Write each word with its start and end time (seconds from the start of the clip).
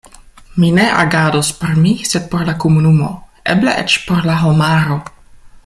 Mi 0.61 0.69
ne 0.77 0.85
agados 1.01 1.51
por 1.59 1.75
mi, 1.83 1.93
sed 2.11 2.25
por 2.31 2.47
la 2.47 2.55
komunumo, 2.63 3.11
eble 3.55 3.77
eĉ 3.83 3.99
por 4.09 4.27
la 4.31 4.43
homaro. 4.47 4.97